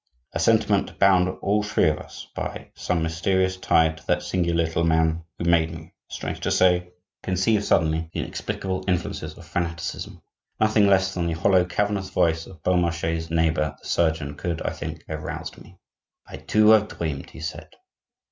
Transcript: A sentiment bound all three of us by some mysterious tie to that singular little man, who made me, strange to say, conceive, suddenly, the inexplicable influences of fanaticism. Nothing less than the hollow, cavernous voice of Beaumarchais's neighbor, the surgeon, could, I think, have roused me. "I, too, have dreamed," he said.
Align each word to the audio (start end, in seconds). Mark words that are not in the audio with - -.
A 0.33 0.39
sentiment 0.39 0.97
bound 0.97 1.29
all 1.43 1.61
three 1.61 1.87
of 1.87 1.99
us 1.99 2.27
by 2.33 2.71
some 2.73 3.03
mysterious 3.03 3.55
tie 3.57 3.89
to 3.89 4.07
that 4.07 4.23
singular 4.23 4.63
little 4.65 4.83
man, 4.83 5.25
who 5.37 5.43
made 5.45 5.69
me, 5.69 5.93
strange 6.07 6.39
to 6.39 6.49
say, 6.49 6.93
conceive, 7.21 7.63
suddenly, 7.63 8.09
the 8.11 8.21
inexplicable 8.21 8.83
influences 8.87 9.37
of 9.37 9.45
fanaticism. 9.45 10.19
Nothing 10.59 10.87
less 10.87 11.13
than 11.13 11.27
the 11.27 11.33
hollow, 11.33 11.65
cavernous 11.65 12.09
voice 12.09 12.47
of 12.47 12.63
Beaumarchais's 12.63 13.29
neighbor, 13.29 13.75
the 13.79 13.87
surgeon, 13.87 14.33
could, 14.33 14.59
I 14.63 14.71
think, 14.71 15.03
have 15.07 15.21
roused 15.21 15.61
me. 15.61 15.77
"I, 16.25 16.37
too, 16.37 16.69
have 16.71 16.87
dreamed," 16.87 17.29
he 17.29 17.39
said. 17.39 17.69